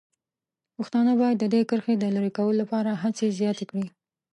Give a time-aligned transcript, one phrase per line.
[0.75, 3.87] پښتانه باید د دې کرښې د لرې کولو لپاره هڅې زیاتې کړي.